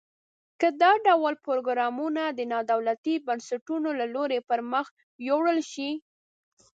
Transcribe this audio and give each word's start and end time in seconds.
که 0.59 0.67
دا 0.81 0.91
ډول 1.07 1.33
پروګرامونه 1.45 2.23
د 2.29 2.39
نا 2.51 2.59
دولتي 2.71 3.15
بنسټونو 3.27 3.89
له 3.99 4.05
لوري 4.15 4.39
پرمخ 4.49 4.85
یوړل 5.29 5.59
شي. 5.71 5.91